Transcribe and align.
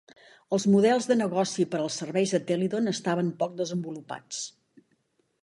Els 0.55 0.63
models 0.75 1.07
de 1.11 1.17
negoci 1.19 1.65
per 1.73 1.81
als 1.81 1.99
serveis 2.03 2.33
de 2.37 2.41
Telidon 2.49 2.93
estaven 2.93 3.31
poc 3.45 3.55
desenvolupats. 3.61 4.43